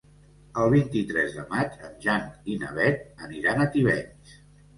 [0.61, 4.35] El vint-i-tres de maig en Jan i na Beth aniran a Tivenys.